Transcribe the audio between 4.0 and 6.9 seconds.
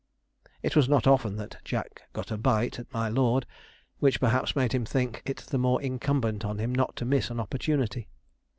perhaps, made him think it the more incumbent on him